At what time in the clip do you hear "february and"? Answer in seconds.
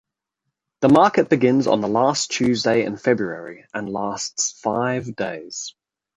2.97-3.87